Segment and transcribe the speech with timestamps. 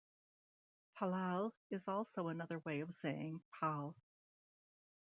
[0.95, 3.95] Palal is also another way of saying Pal.